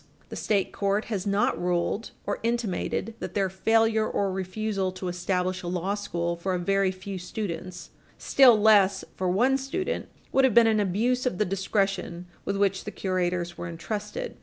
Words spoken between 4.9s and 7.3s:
to establish a law school for a very few